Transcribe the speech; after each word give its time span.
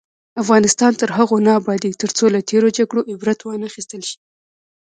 افغانستان 0.43 0.91
تر 1.01 1.09
هغو 1.17 1.35
نه 1.45 1.51
ابادیږي، 1.59 1.99
ترڅو 2.03 2.25
له 2.35 2.39
تیرو 2.49 2.67
جګړو 2.77 3.01
عبرت 3.11 3.39
وانخیستل 3.43 4.01
شي. 4.09 4.17